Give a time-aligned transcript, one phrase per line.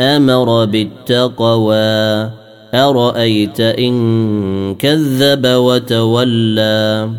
[0.00, 2.30] أمر بالتقوى.
[2.74, 7.10] أرأيت إن كذب وتولى؟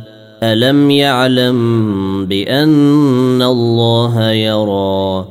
[0.44, 5.26] ألم يعلم بأن الله يرى؟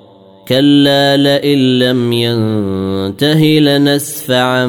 [0.48, 4.66] كلا لئن لم ينته لنسفعا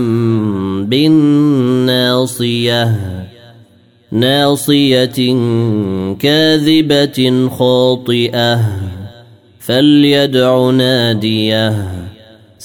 [0.89, 2.95] بالناصية.
[4.11, 5.37] ناصية
[6.19, 8.59] كاذبة خاطئة.
[9.59, 12.05] فليدع ناديه.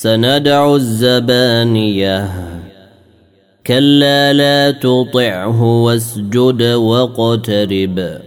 [0.03, 2.29] سندع الزبانية.
[3.67, 8.19] كلا لا تطعه واسجد واقترب.